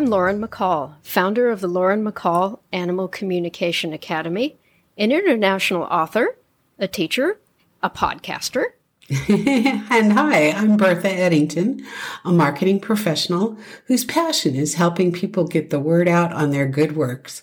[0.00, 4.56] I'm Lauren McCall, founder of the Lauren McCall Animal Communication Academy,
[4.96, 6.38] an international author,
[6.78, 7.38] a teacher,
[7.82, 8.64] a podcaster.
[9.28, 11.86] and hi, I'm Bertha Eddington,
[12.24, 13.58] a marketing professional
[13.88, 17.42] whose passion is helping people get the word out on their good works.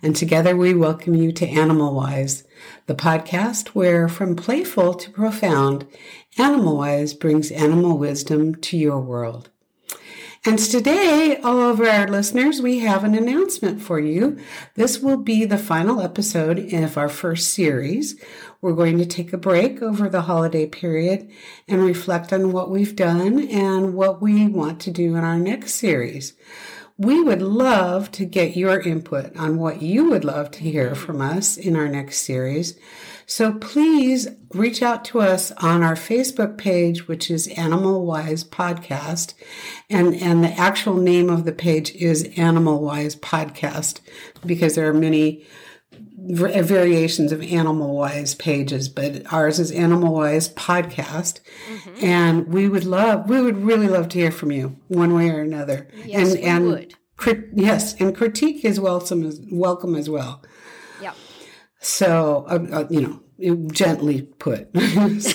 [0.00, 2.44] And together we welcome you to Animal Wise,
[2.86, 5.84] the podcast where from playful to profound,
[6.38, 9.50] Animal Wise brings animal wisdom to your world.
[10.48, 14.38] And today, all of our listeners, we have an announcement for you.
[14.76, 18.18] This will be the final episode of our first series.
[18.62, 21.30] We're going to take a break over the holiday period
[21.68, 25.74] and reflect on what we've done and what we want to do in our next
[25.74, 26.32] series.
[27.00, 31.04] We would love to get your input on what you would love to hear mm-hmm.
[31.04, 32.76] from us in our next series.
[33.24, 39.34] So please reach out to us on our Facebook page, which is Animal Wise Podcast.
[39.88, 44.00] And, and the actual name of the page is Animal Wise Podcast
[44.44, 45.46] because there are many
[46.20, 51.40] variations of Animal Wise pages, but ours is Animal Wise Podcast.
[51.70, 52.04] Mm-hmm.
[52.04, 55.40] And we would love, we would really love to hear from you one way or
[55.40, 55.88] another.
[56.04, 56.94] Yes, and, we and would.
[57.16, 60.42] Crit, yes, and critique is welcome as, welcome as well.
[61.00, 61.12] Yeah.
[61.80, 64.68] So, uh, uh, you know, gently put.
[65.20, 65.20] so,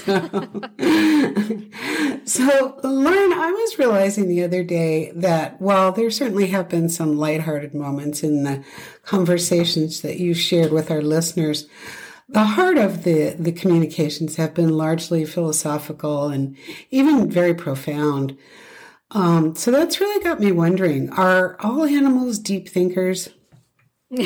[2.26, 7.18] so, Lauren, I was realizing the other day that while there certainly have been some
[7.18, 8.64] lighthearted moments in the
[9.04, 11.68] conversations that you shared with our listeners,
[12.28, 16.58] the heart of the, the communications have been largely philosophical and
[16.92, 18.38] even very profound.
[19.12, 23.30] Um, so that's really got me wondering are all animals deep thinkers?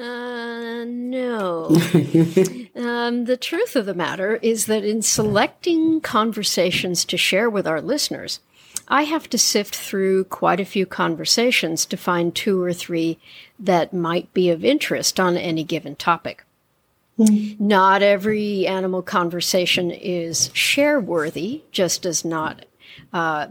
[0.00, 1.66] Uh, no.
[2.76, 7.82] um, the truth of the matter is that in selecting conversations to share with our
[7.82, 8.40] listeners,
[8.88, 13.18] I have to sift through quite a few conversations to find two or three
[13.58, 16.44] that might be of interest on any given topic.
[17.18, 17.60] Mm.
[17.60, 22.64] Not every animal conversation is share worthy, just as not
[23.12, 23.46] uh,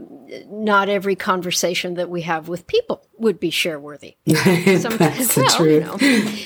[0.47, 4.15] not every conversation that we have with people would be share worthy.
[4.25, 5.67] That's well.
[5.67, 5.97] You know,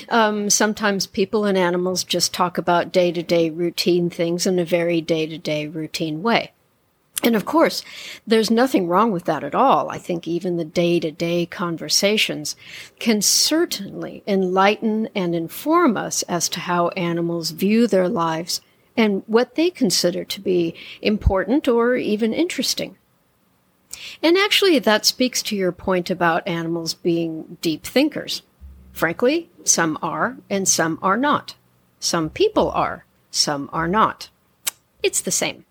[0.08, 4.64] um, sometimes people and animals just talk about day to day routine things in a
[4.64, 6.52] very day to day routine way.
[7.24, 7.82] And of course,
[8.26, 9.88] there's nothing wrong with that at all.
[9.88, 12.54] I think even the day to day conversations
[12.98, 18.60] can certainly enlighten and inform us as to how animals view their lives
[18.96, 22.96] and what they consider to be important or even interesting.
[24.22, 28.42] And actually, that speaks to your point about animals being deep thinkers.
[28.92, 31.54] Frankly, some are and some are not.
[32.00, 34.30] Some people are, some are not.
[35.02, 35.64] It's the same.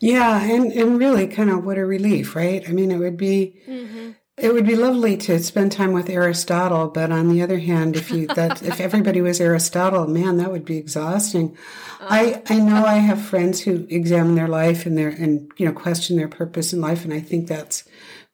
[0.00, 2.66] Yeah, and, and really kind of what a relief, right?
[2.68, 4.12] I mean, it would be mm-hmm.
[4.36, 8.10] It would be lovely to spend time with Aristotle, but on the other hand, if
[8.10, 11.56] you that if everybody was Aristotle, man, that would be exhausting.
[12.00, 15.72] I, I know I have friends who examine their life and their and you know
[15.72, 17.84] question their purpose in life, and I think that's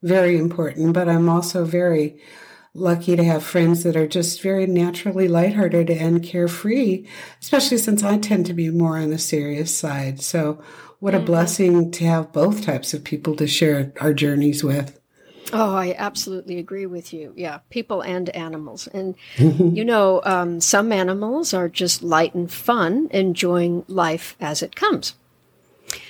[0.03, 0.95] very important.
[0.95, 2.19] But I'm also very
[2.73, 7.07] lucky to have friends that are just very naturally lighthearted and carefree,
[7.43, 10.23] especially since I tend to be more on the serious side.
[10.23, 10.63] So,
[10.99, 11.27] what a mm-hmm.
[11.27, 15.00] blessing to have both types of people to share our journeys with.
[15.53, 17.33] Oh, I absolutely agree with you.
[17.37, 18.87] Yeah, people and animals.
[18.89, 24.77] And, you know, um, some animals are just light and fun, enjoying life as it
[24.77, 25.15] comes.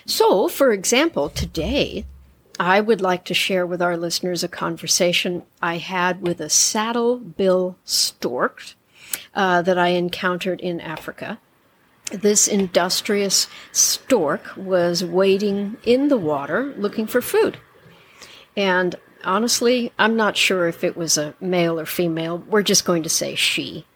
[0.05, 2.05] So, for example, today,
[2.59, 7.17] I would like to share with our listeners a conversation I had with a saddle
[7.17, 8.63] bill stork
[9.35, 11.39] uh, that I encountered in Africa.
[12.13, 17.57] This industrious stork was wading in the water looking for food.
[18.57, 22.39] And honestly, I'm not sure if it was a male or female.
[22.39, 23.87] We're just going to say she.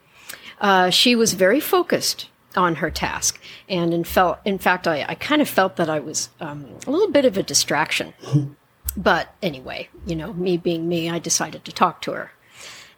[0.60, 5.14] Uh, she was very focused on her task, and in, felt, in fact, I, I
[5.14, 8.14] kind of felt that I was um, a little bit of a distraction.
[8.96, 12.32] but anyway, you know, me being me, I decided to talk to her.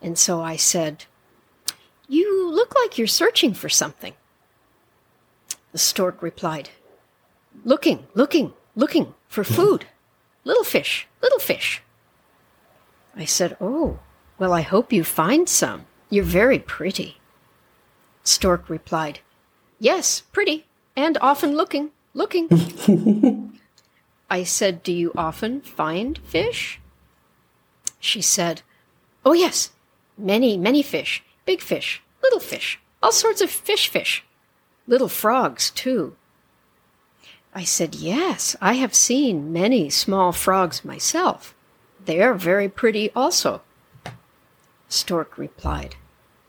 [0.02, 1.06] And so I said,
[2.06, 4.12] You look like you're searching for something.
[5.72, 6.70] The stork replied,
[7.64, 9.86] Looking, looking, looking for food.
[10.44, 11.82] Little fish, little fish.
[13.16, 13.98] I said, Oh,
[14.38, 15.86] well, I hope you find some.
[16.10, 17.16] You're very pretty.
[18.22, 19.20] Stork replied,
[19.80, 23.58] Yes, pretty, and often looking, looking.
[24.30, 26.78] I said, Do you often find fish?
[27.98, 28.62] She said,
[29.24, 29.70] Oh, yes,
[30.18, 34.24] many, many fish, big fish, little fish, all sorts of fish fish,
[34.86, 36.16] little frogs, too.
[37.54, 41.55] I said, Yes, I have seen many small frogs myself
[42.06, 43.62] They are very pretty also.
[44.88, 45.96] Stork replied,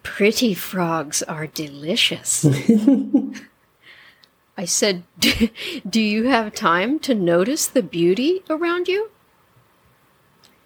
[0.04, 2.46] Pretty frogs are delicious.
[4.58, 5.04] I said,
[5.90, 9.12] Do you have time to notice the beauty around you?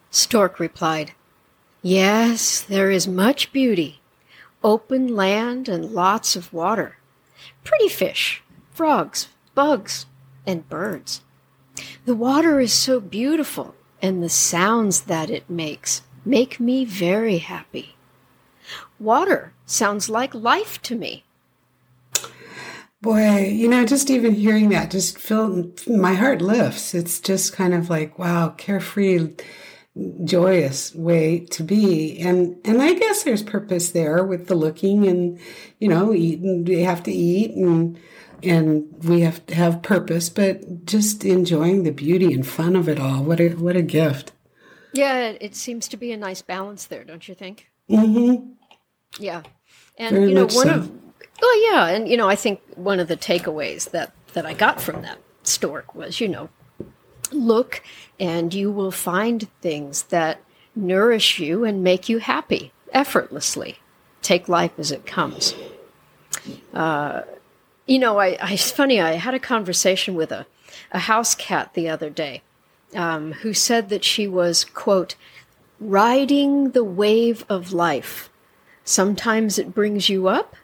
[0.09, 1.13] Stork replied,
[1.81, 4.01] Yes, there is much beauty.
[4.63, 6.97] Open land and lots of water.
[7.63, 10.05] Pretty fish, frogs, bugs,
[10.45, 11.21] and birds.
[12.05, 17.95] The water is so beautiful, and the sounds that it makes make me very happy.
[18.99, 21.23] Water sounds like life to me.
[23.01, 26.93] Boy, you know, just even hearing that just feel my heart lifts.
[26.93, 29.33] It's just kind of like, wow, carefree,
[30.23, 32.19] joyous way to be.
[32.19, 35.39] And and I guess there's purpose there with the looking and,
[35.79, 37.99] you know, eating we have to eat and
[38.43, 42.99] and we have to have purpose, but just enjoying the beauty and fun of it
[42.99, 43.23] all.
[43.23, 44.31] What a what a gift.
[44.93, 47.69] Yeah, it seems to be a nice balance there, don't you think?
[47.89, 48.51] Mm-hmm.
[49.19, 49.43] Yeah.
[49.97, 50.75] And Very you know, one so.
[50.75, 50.91] of
[51.41, 54.79] Oh yeah, and you know, I think one of the takeaways that that I got
[54.79, 56.49] from that stork was, you know,
[57.31, 57.83] look
[58.19, 60.41] and you will find things that
[60.75, 63.79] nourish you and make you happy effortlessly.
[64.21, 65.55] Take life as it comes.
[66.73, 67.21] Uh,
[67.85, 69.01] you know, I, I it's funny.
[69.01, 70.45] I had a conversation with a
[70.91, 72.41] a house cat the other day,
[72.95, 75.15] um, who said that she was quote
[75.79, 78.29] riding the wave of life.
[78.83, 80.55] Sometimes it brings you up,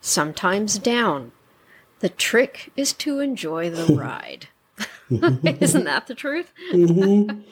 [0.00, 1.32] sometimes down.
[2.00, 4.48] The trick is to enjoy the ride.
[5.10, 6.52] Isn't that the truth?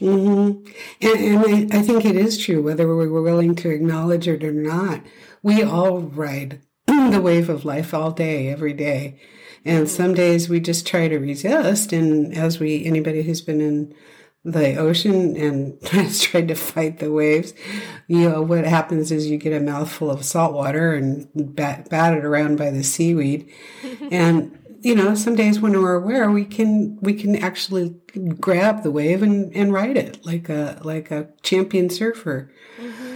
[0.00, 0.66] And,
[1.02, 4.50] and I, I think it is true, whether we were willing to acknowledge it or
[4.50, 5.02] not.
[5.42, 6.62] We all ride
[7.10, 9.20] the wave of life all day, every day.
[9.64, 9.96] And mm-hmm.
[9.96, 11.92] some days we just try to resist.
[11.92, 13.94] And as we, anybody who's been in
[14.44, 17.54] the ocean and has tried to fight the waves,
[18.06, 22.24] you know, what happens is you get a mouthful of salt water and bat, batted
[22.24, 23.50] around by the seaweed.
[24.10, 27.96] and you know, some days when we're aware, we can we can actually
[28.38, 32.52] grab the wave and, and ride it like a like a champion surfer.
[32.80, 33.07] Mm-hmm.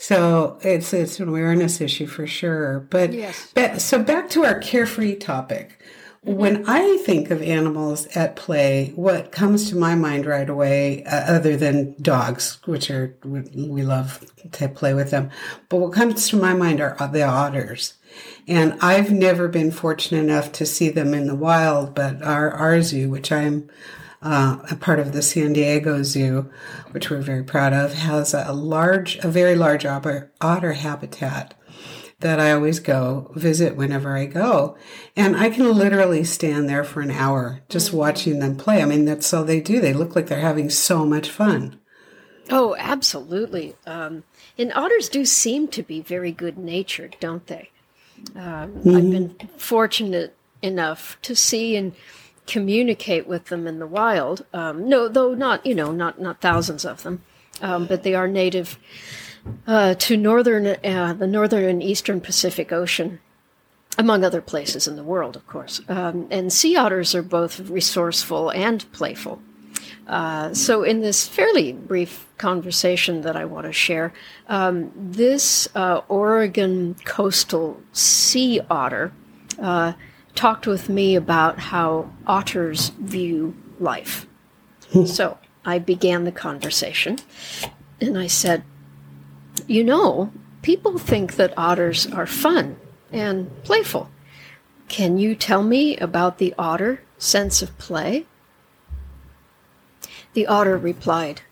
[0.00, 2.80] So it's it's an awareness issue for sure.
[2.88, 3.50] But, Yes.
[3.54, 5.78] but so back to our carefree topic.
[6.22, 11.34] When I think of animals at play, what comes to my mind right away, uh,
[11.34, 15.28] other than dogs, which are we, we love to play with them,
[15.68, 17.94] but what comes to my mind are the otters.
[18.48, 22.80] And I've never been fortunate enough to see them in the wild, but our, our
[22.80, 23.68] zoo, which I'm
[24.22, 26.50] uh, a part of the San Diego Zoo,
[26.90, 31.54] which we're very proud of, has a large, a very large otter, otter habitat
[32.20, 34.76] that I always go visit whenever I go.
[35.16, 38.82] And I can literally stand there for an hour just watching them play.
[38.82, 39.80] I mean, that's all they do.
[39.80, 41.78] They look like they're having so much fun.
[42.50, 43.74] Oh, absolutely.
[43.86, 44.24] Um,
[44.58, 47.70] and otters do seem to be very good natured, don't they?
[48.34, 51.94] Um, I've been fortunate enough to see and
[52.50, 54.44] communicate with them in the wild.
[54.52, 57.22] Um, no, though not, you know, not not thousands of them,
[57.62, 58.78] um, but they are native
[59.66, 63.20] uh, to northern, uh, the northern and eastern Pacific Ocean,
[63.96, 65.80] among other places in the world, of course.
[65.88, 69.40] Um, and sea otters are both resourceful and playful.
[70.06, 74.12] Uh, so, in this fairly brief conversation that I want to share,
[74.48, 79.12] um, this uh, Oregon coastal sea otter
[79.60, 79.92] uh,
[80.34, 84.26] talked with me about how otters view life.
[84.92, 85.06] Hmm.
[85.06, 87.18] so, I began the conversation
[88.00, 88.64] and I said,
[89.66, 90.32] You know,
[90.62, 92.76] people think that otters are fun
[93.12, 94.10] and playful.
[94.88, 98.26] Can you tell me about the otter sense of play?
[100.32, 101.42] The otter replied,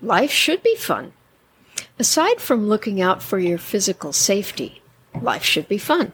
[0.00, 1.12] Life should be fun.
[1.98, 4.82] Aside from looking out for your physical safety,
[5.20, 6.12] life should be fun.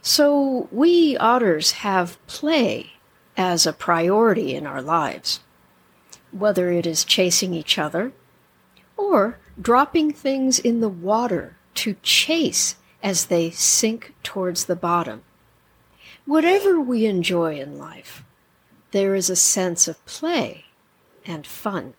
[0.00, 2.92] So we otters have play
[3.36, 5.40] as a priority in our lives,
[6.30, 8.12] whether it is chasing each other
[8.96, 15.22] or dropping things in the water to chase as they sink towards the bottom.
[16.24, 18.22] Whatever we enjoy in life,
[18.92, 20.66] there is a sense of play
[21.26, 21.94] and fun.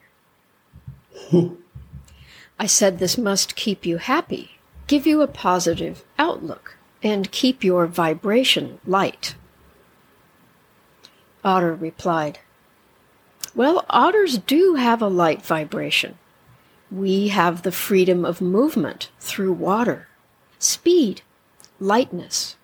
[2.60, 7.86] I said this must keep you happy, give you a positive outlook, and keep your
[7.86, 9.36] vibration light.
[11.44, 12.40] Otter replied,
[13.54, 16.18] Well, otters do have a light vibration.
[16.90, 20.08] We have the freedom of movement through water,
[20.58, 21.22] speed,
[21.80, 22.56] lightness.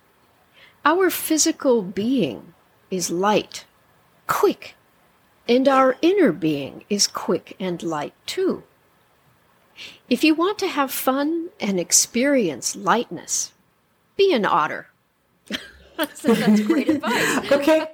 [0.86, 2.54] Our physical being
[2.90, 3.66] is light,
[4.28, 4.76] quick,
[5.48, 8.64] And our inner being is quick and light too.
[10.08, 13.52] If you want to have fun and experience lightness,
[14.20, 14.88] be an otter.
[15.98, 17.52] that's, that's great advice.
[17.52, 17.88] okay,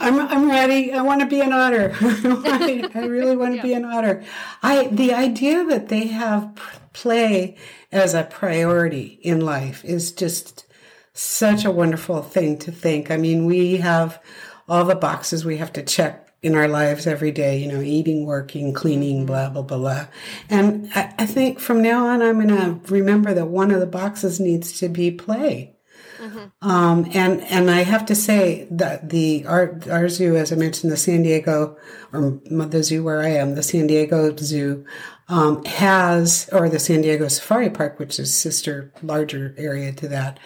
[0.00, 0.92] I'm I'm ready.
[0.92, 1.94] I want to be an otter.
[2.00, 3.62] I, I really want to yeah.
[3.62, 4.24] be an otter.
[4.62, 6.60] I the idea that they have
[6.92, 7.56] play
[7.92, 10.66] as a priority in life is just
[11.12, 13.10] such a wonderful thing to think.
[13.10, 14.22] I mean, we have
[14.68, 18.24] all the boxes we have to check in our lives every day, you know, eating,
[18.24, 20.06] working, cleaning, blah, blah, blah, blah.
[20.48, 23.86] And I, I think from now on, I'm going to remember that one of the
[23.86, 25.74] boxes needs to be play.
[26.18, 26.68] Mm-hmm.
[26.68, 30.92] Um, and, and I have to say that the, our, our zoo, as I mentioned,
[30.92, 31.76] the San Diego,
[32.12, 34.84] or the zoo where I am, the San Diego Zoo,
[35.28, 40.38] um, has, or the San Diego Safari Park, which is sister larger area to that,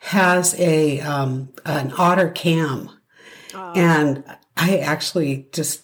[0.00, 2.90] has a, um, an otter cam.
[3.54, 3.72] Oh.
[3.74, 4.24] And
[4.56, 5.82] I actually just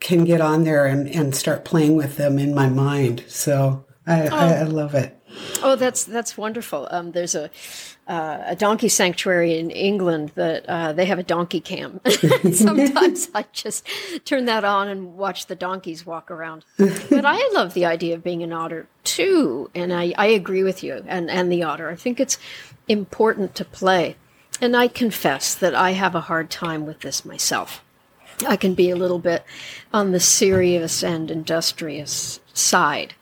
[0.00, 3.24] can get on there and, and start playing with them in my mind.
[3.28, 4.36] So I, oh.
[4.36, 5.14] I, I love it.
[5.62, 6.88] Oh, that's that's wonderful.
[6.90, 7.50] Um, there's a
[8.06, 12.00] uh, a donkey sanctuary in England that uh, they have a donkey cam.
[12.52, 13.86] Sometimes I just
[14.24, 16.64] turn that on and watch the donkeys walk around.
[16.78, 20.82] But I love the idea of being an otter too, and I, I agree with
[20.82, 21.90] you and and the otter.
[21.90, 22.38] I think it's
[22.88, 24.16] important to play.
[24.60, 27.84] And I confess that I have a hard time with this myself.
[28.46, 29.44] I can be a little bit
[29.92, 33.14] on the serious and industrious side.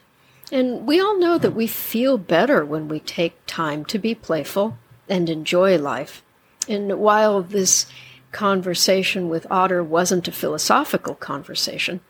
[0.52, 4.78] And we all know that we feel better when we take time to be playful
[5.08, 6.22] and enjoy life.
[6.68, 7.86] And while this
[8.32, 12.00] conversation with Otter wasn't a philosophical conversation,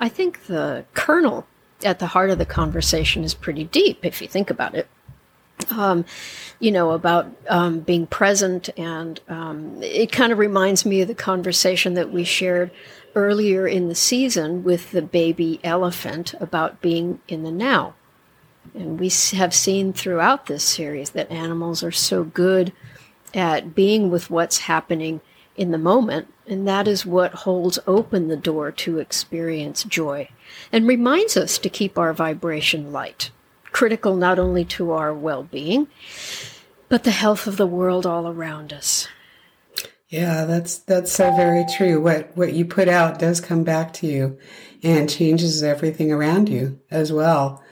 [0.00, 1.46] I think the kernel
[1.84, 4.88] at the heart of the conversation is pretty deep if you think about it
[5.70, 6.04] um,
[6.58, 8.70] you know, about um, being present.
[8.76, 12.70] And um, it kind of reminds me of the conversation that we shared
[13.14, 17.94] earlier in the season with the baby elephant about being in the now.
[18.74, 22.72] And we have seen throughout this series that animals are so good
[23.34, 25.20] at being with what's happening
[25.56, 30.28] in the moment, and that is what holds open the door to experience joy
[30.72, 33.30] and reminds us to keep our vibration light
[33.74, 35.88] critical not only to our well being,
[36.88, 39.08] but the health of the world all around us.
[40.08, 42.00] Yeah, that's that's so very true.
[42.00, 44.38] What what you put out does come back to you
[44.82, 47.62] and changes everything around you as well.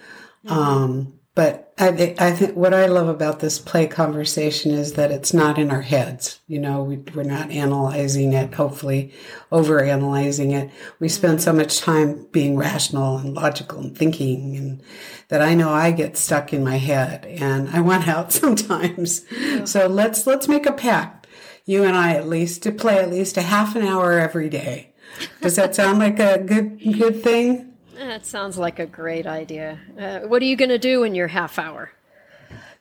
[0.45, 0.59] Mm-hmm.
[0.59, 5.35] Um, but I, I think what I love about this play conversation is that it's
[5.35, 6.39] not in our heads.
[6.47, 9.13] You know, we, we're not analyzing it, hopefully
[9.51, 10.71] over analyzing it.
[11.01, 14.83] We spend so much time being rational and logical and thinking and
[15.27, 19.25] that I know I get stuck in my head and I want out sometimes.
[19.33, 19.65] Yeah.
[19.65, 21.27] So let's, let's make a pact.
[21.65, 24.95] You and I at least to play at least a half an hour every day.
[25.41, 27.72] Does that sound like a good, good thing?
[27.95, 29.79] That sounds like a great idea.
[29.99, 31.93] Uh, what are you going to do in your half hour?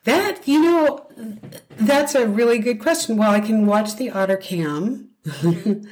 [0.04, 1.06] That, you know,
[1.76, 3.16] that's a really good question.
[3.16, 5.10] Well, I can watch the otter cam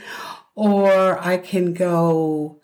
[0.55, 2.60] or I can go.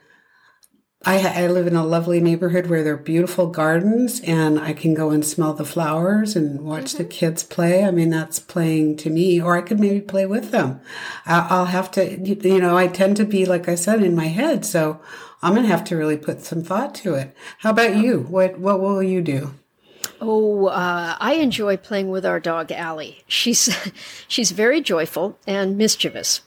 [1.06, 4.92] I, I live in a lovely neighborhood where there are beautiful gardens and I can
[4.92, 6.98] go and smell the flowers and watch mm-hmm.
[6.98, 7.84] the kids play.
[7.84, 10.80] I mean, that's playing to me, or I could maybe play with them.
[11.24, 14.66] I'll have to, you know, I tend to be, like I said, in my head.
[14.66, 15.00] So
[15.42, 17.36] I'm going to have to really put some thought to it.
[17.58, 18.22] How about you?
[18.22, 19.54] What what will you do?
[20.20, 23.22] Oh, uh, I enjoy playing with our dog Allie.
[23.28, 23.76] She's
[24.28, 26.40] she's very joyful and mischievous,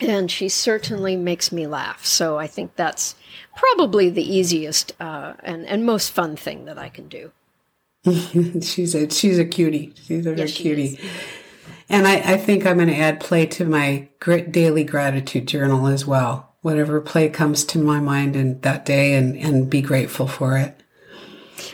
[0.00, 2.04] and she certainly makes me laugh.
[2.04, 3.14] So I think that's
[3.56, 7.32] probably the easiest uh, and and most fun thing that I can do.
[8.62, 9.92] she's a she's a cutie.
[10.04, 10.98] She's a yes, cutie.
[11.90, 14.08] And I, I think I'm going to add play to my
[14.50, 19.36] daily gratitude journal as well whatever play comes to my mind in that day and,
[19.36, 20.82] and be grateful for it.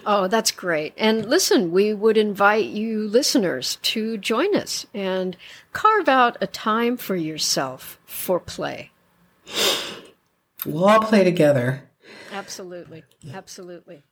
[0.07, 0.95] Oh, that's great.
[0.97, 5.37] And listen, we would invite you listeners to join us and
[5.73, 8.91] carve out a time for yourself for play.
[10.67, 11.89] We'll all play together.
[12.33, 13.05] Absolutely.
[13.33, 14.03] Absolutely.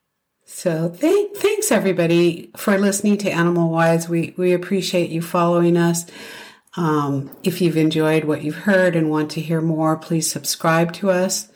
[0.44, 4.08] So th- thanks everybody for listening to Animal Wise.
[4.08, 6.06] We we appreciate you following us.
[6.76, 11.10] Um, if you've enjoyed what you've heard and want to hear more, please subscribe to
[11.10, 11.50] us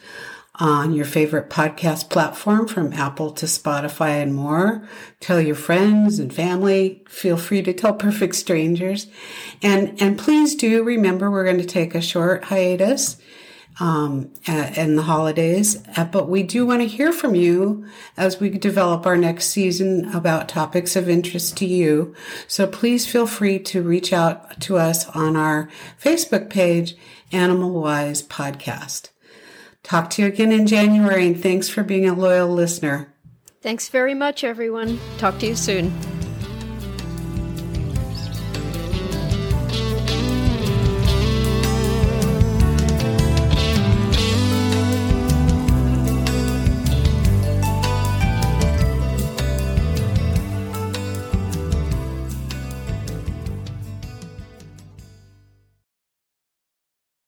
[0.59, 4.89] on your favorite podcast platform from Apple to Spotify and more.
[5.21, 7.05] Tell your friends and family.
[7.09, 9.07] Feel free to tell perfect strangers.
[9.63, 13.19] And, and please do remember we're going to take a short hiatus
[13.79, 15.83] um, in the holidays.
[15.97, 17.87] Uh, but we do want to hear from you
[18.17, 22.15] as we develop our next season about topics of interest to you.
[22.49, 25.69] So please feel free to reach out to us on our
[26.03, 26.97] Facebook page,
[27.33, 29.11] Animal Wise Podcast.
[29.87, 33.15] Talk to you again in January, and thanks for being a loyal listener.
[33.61, 34.99] Thanks very much, everyone.
[35.17, 35.93] Talk to you soon.